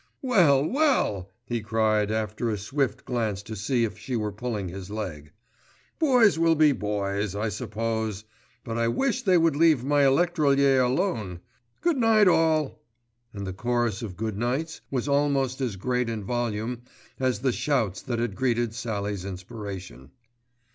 [0.23, 4.89] "Well, well," he cried after a swift glance to see if she were pulling his
[4.89, 5.31] leg,
[5.99, 8.23] "Boys will be boys I suppose;
[8.63, 11.41] but I wish they would leave my electrolier alone.
[11.81, 12.81] Good night all,"
[13.31, 16.81] and the chorus of "good nights" was almost as great in volume
[17.19, 20.09] as the shouts that had greeted Sallie's inspiration.